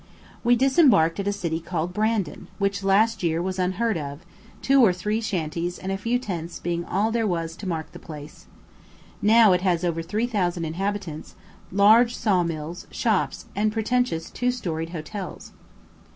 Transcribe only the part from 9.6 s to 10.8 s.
has over three thousand